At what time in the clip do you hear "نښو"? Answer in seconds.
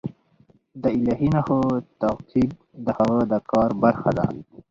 1.33-1.59